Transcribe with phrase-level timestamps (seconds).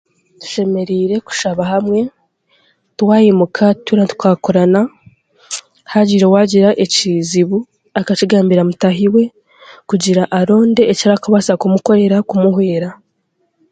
[0.39, 1.99] Tushemereire kushaba hamwe
[2.97, 4.81] twaimuka tura tikaakurana,
[5.91, 7.57] haagira owaagira ekizibu,
[7.99, 9.23] akakigambira mutaahi we
[9.89, 12.89] kugira ngu aronde eki arikubaasa kumukorera, kumuhwera.